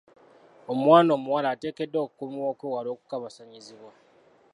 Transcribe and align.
Omwana 0.71 1.09
omuwala 1.17 1.47
ateekeddwa 1.53 1.99
okukuumibwa 2.05 2.49
okwewala 2.53 2.89
okukabasanyizibwa. 2.95 3.91